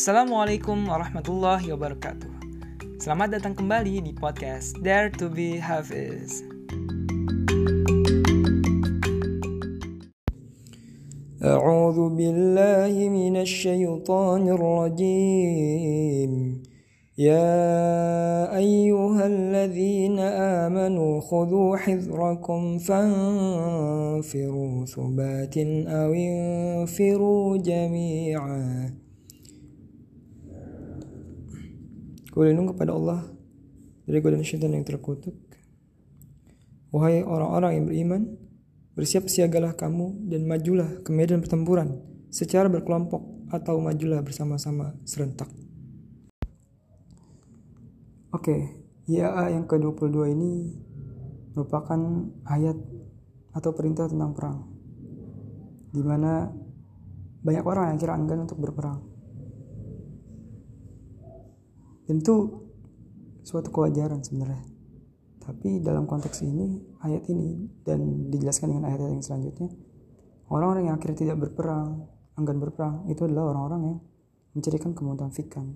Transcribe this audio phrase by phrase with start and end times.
[0.00, 2.32] Assalamualaikum warahmatullahi wabarakatuh.
[3.04, 6.40] Selamat datang kembali di podcast Dare to be Hafiz.
[11.44, 16.32] أعوذ بالله من الشيطان الرجيم
[17.20, 17.60] يا
[18.56, 20.16] أيها الذين
[20.64, 25.56] آمنوا خذوا حذركم فانفروا ثبات
[25.92, 28.96] أو انفروا جميعا
[32.30, 33.26] Ku lindung kepada Allah
[34.06, 35.34] dari godaan syaitan yang terkutuk.
[36.90, 38.22] Wahai orang-orang yang beriman,
[38.98, 45.50] bersiap siagalah kamu dan majulah ke medan pertempuran secara berkelompok atau majulah bersama-sama serentak.
[48.30, 48.78] Oke,
[49.10, 50.70] IAA yang ke-22 ini
[51.54, 51.98] merupakan
[52.46, 52.78] ayat
[53.50, 54.58] atau perintah tentang perang.
[55.90, 56.46] Di mana
[57.42, 59.02] banyak orang yang kira enggan untuk berperang.
[62.10, 62.66] Itu
[63.46, 64.66] suatu kewajaran sebenarnya.
[65.40, 69.70] Tapi dalam konteks ini, ayat ini dan dijelaskan dengan ayat-ayat yang selanjutnya,
[70.50, 73.98] orang-orang yang akhirnya tidak berperang, enggan berperang, itu adalah orang-orang yang
[74.54, 75.74] mencirikan kemunafikan.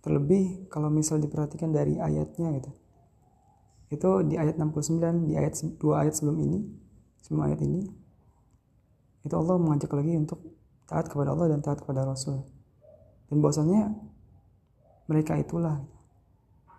[0.00, 2.72] Terlebih kalau misal diperhatikan dari ayatnya gitu.
[3.92, 6.64] Itu di ayat 69, di ayat dua ayat sebelum ini,
[7.20, 7.84] sebelum ayat ini,
[9.20, 10.40] itu Allah mengajak lagi untuk
[10.88, 12.40] taat kepada Allah dan taat kepada Rasul.
[13.28, 13.92] Dan bahwasanya
[15.10, 15.82] mereka itulah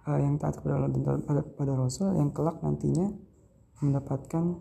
[0.08, 3.12] uh, yang taat kepada Allah dan taat kepada Rasul yang kelak nantinya
[3.84, 4.56] mendapatkan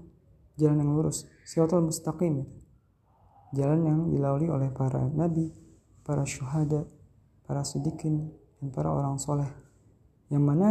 [0.59, 2.51] jalan yang lurus siratal mustaqim
[3.55, 5.55] jalan yang dilalui oleh para nabi
[6.03, 6.91] para syuhada
[7.47, 8.31] para sidikin
[8.63, 9.51] dan para orang soleh.
[10.31, 10.71] Yang mana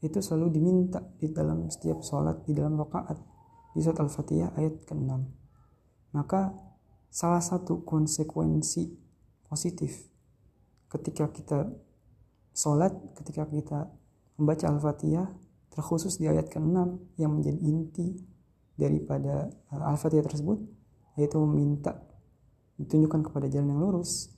[0.00, 3.20] itu selalu diminta di dalam setiap sholat di dalam rakaat
[3.72, 5.12] di surat al-fatihah ayat ke-6
[6.16, 6.52] maka
[7.12, 8.92] salah satu konsekuensi
[9.48, 10.08] positif
[10.88, 11.68] ketika kita
[12.56, 13.84] Sholat ketika kita
[14.40, 15.28] membaca Al-Fatihah
[15.68, 16.72] terkhusus di ayat ke-6
[17.20, 18.16] yang menjadi inti
[18.80, 20.64] daripada uh, Al-Fatihah tersebut
[21.20, 22.00] yaitu meminta
[22.80, 24.32] ditunjukkan kepada jalan yang lurus.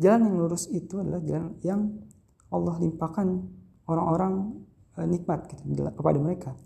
[0.00, 1.92] Jalan yang lurus itu adalah jalan yang
[2.48, 3.28] Allah limpahkan
[3.84, 4.64] orang-orang
[4.96, 6.56] uh, nikmat gitu, kepada mereka.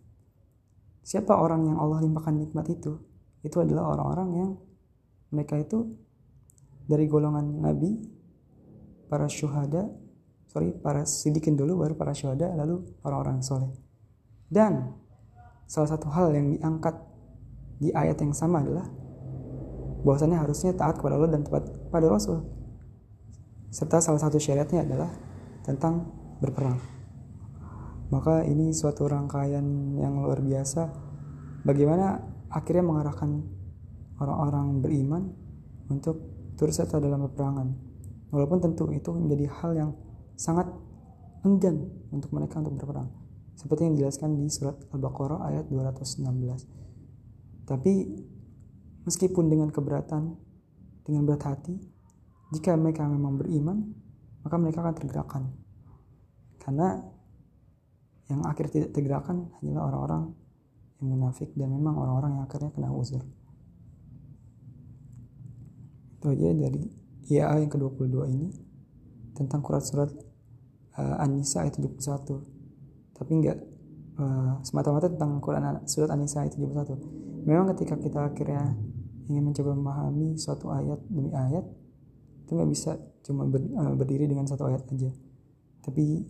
[1.02, 3.02] Siapa orang yang Allah limpahkan nikmat itu?
[3.42, 4.50] Itu adalah orang-orang yang
[5.34, 5.98] mereka itu
[6.86, 8.06] dari golongan nabi,
[9.10, 10.05] para syuhada,
[10.56, 13.68] sorry para sidikin dulu baru para syuhada lalu orang-orang soleh.
[14.48, 14.96] Dan
[15.68, 16.96] salah satu hal yang diangkat
[17.76, 18.88] di ayat yang sama adalah
[20.00, 22.40] bahwasannya harusnya taat kepada Allah dan taat kepada Rasul.
[23.68, 25.12] Serta salah satu syariatnya adalah
[25.60, 26.08] tentang
[26.40, 26.80] berperang.
[28.08, 29.66] Maka ini suatu rangkaian
[30.00, 30.88] yang luar biasa.
[31.68, 32.16] Bagaimana
[32.48, 33.44] akhirnya mengarahkan
[34.24, 35.22] orang-orang beriman
[35.92, 36.16] untuk
[36.56, 37.68] turut serta dalam peperangan.
[38.32, 39.90] Walaupun tentu itu menjadi hal yang
[40.36, 40.68] sangat
[41.42, 43.08] enggan untuk mereka untuk berperang.
[43.56, 47.64] Seperti yang dijelaskan di surat Al-Baqarah ayat 216.
[47.64, 47.92] Tapi
[49.08, 50.36] meskipun dengan keberatan,
[51.02, 51.74] dengan berat hati,
[52.52, 53.96] jika mereka memang beriman,
[54.44, 55.42] maka mereka akan tergerakkan.
[56.60, 57.00] Karena
[58.28, 60.22] yang akhir tidak tergerakkan hanyalah orang-orang
[61.00, 63.22] yang munafik dan memang orang-orang yang akhirnya kena uzur.
[66.18, 66.82] Itu aja dari
[67.30, 68.48] IAA yang ke-22 ini
[69.36, 70.10] tentang surat
[70.98, 72.00] uh, An-Nisa ayat 71
[73.16, 73.58] tapi enggak
[74.20, 78.76] uh, semata-mata tentang Quran surat An-Nisa ayat 71 memang ketika kita akhirnya
[79.26, 81.66] ingin mencoba memahami suatu ayat demi ayat
[82.46, 82.94] itu nggak bisa
[83.26, 85.10] cuma ber, uh, berdiri dengan satu ayat aja.
[85.82, 86.22] Tapi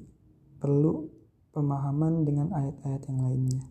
[0.57, 1.05] perlu
[1.53, 3.63] pemahaman dengan ayat-ayat yang lainnya.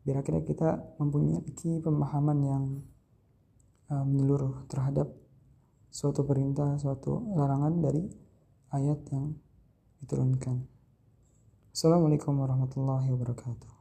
[0.00, 1.44] Biar akhirnya kita mempunyai
[1.84, 2.64] pemahaman yang
[3.92, 5.12] uh, menyeluruh terhadap
[5.92, 8.08] suatu perintah, suatu larangan dari
[8.72, 9.36] ayat yang
[10.02, 10.66] diturunkan.
[11.74, 13.77] Assalamualaikum warahmatullahi wabarakatuh.